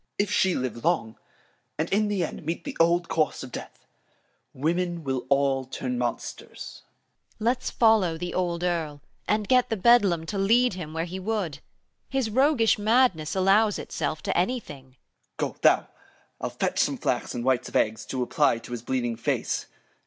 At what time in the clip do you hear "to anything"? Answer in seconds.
14.23-14.95